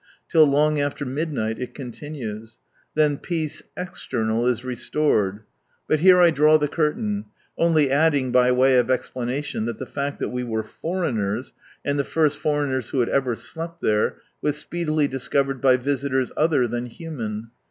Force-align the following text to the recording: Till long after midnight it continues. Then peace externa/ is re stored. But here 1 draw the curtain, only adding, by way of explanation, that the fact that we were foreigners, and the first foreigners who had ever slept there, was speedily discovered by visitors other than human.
Till 0.27 0.45
long 0.47 0.79
after 0.79 1.05
midnight 1.05 1.59
it 1.59 1.75
continues. 1.75 2.57
Then 2.95 3.19
peace 3.19 3.61
externa/ 3.77 4.49
is 4.49 4.65
re 4.65 4.73
stored. 4.73 5.41
But 5.87 5.99
here 5.99 6.17
1 6.17 6.33
draw 6.33 6.57
the 6.57 6.67
curtain, 6.67 7.25
only 7.55 7.91
adding, 7.91 8.31
by 8.31 8.51
way 8.51 8.79
of 8.79 8.89
explanation, 8.89 9.65
that 9.65 9.77
the 9.77 9.85
fact 9.85 10.17
that 10.17 10.29
we 10.29 10.43
were 10.43 10.63
foreigners, 10.63 11.53
and 11.85 11.99
the 11.99 12.03
first 12.03 12.39
foreigners 12.39 12.89
who 12.89 12.99
had 13.01 13.09
ever 13.09 13.35
slept 13.35 13.81
there, 13.83 14.17
was 14.41 14.57
speedily 14.57 15.07
discovered 15.07 15.61
by 15.61 15.77
visitors 15.77 16.31
other 16.35 16.67
than 16.67 16.87
human. 16.87 17.51